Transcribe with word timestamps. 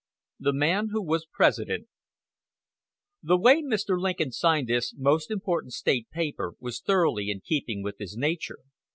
X. 0.39 0.45
THE 0.45 0.53
MAN 0.53 0.87
WHO 0.91 1.03
WAS 1.03 1.27
PRESIDENT 1.31 1.87
The 3.21 3.37
way 3.37 3.61
Mr. 3.61 4.01
Lincoln 4.01 4.31
signed 4.31 4.67
this 4.67 4.95
most 4.97 5.29
important 5.29 5.73
state 5.73 6.09
paper 6.09 6.55
was 6.59 6.79
thoroughly 6.81 7.29
in 7.29 7.41
keeping 7.41 7.83
with 7.83 7.99
his 7.99 8.17
nature. 8.17 8.57